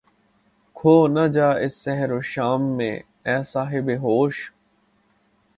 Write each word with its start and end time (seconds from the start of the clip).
کھو 0.75 0.93
نہ 1.07 1.25
جا 1.33 1.49
اس 1.63 1.73
سحر 1.83 2.11
و 2.11 2.19
شام 2.31 2.61
میں 2.77 2.95
اے 3.27 3.41
صاحب 3.43 3.89
ہوش 4.03 4.35